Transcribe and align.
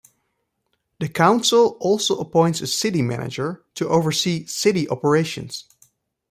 The 0.99 1.07
council 1.09 1.77
also 1.79 2.17
appoints 2.17 2.59
a 2.59 2.65
city 2.65 3.03
manager 3.03 3.63
to 3.75 3.87
oversee 3.87 4.47
city 4.47 4.89
operations. 4.89 5.65